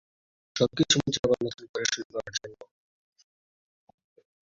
সবকিছু 0.55 0.95
মুছে 1.01 1.19
আবার 1.25 1.39
নতুন 1.47 1.65
করে 1.71 1.85
শুরু 1.91 2.07
করার 2.13 2.33
জন্য। 2.37 2.59